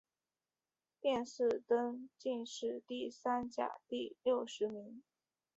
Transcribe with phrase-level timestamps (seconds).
[0.99, 5.03] 殿试登进士第三甲第六十名。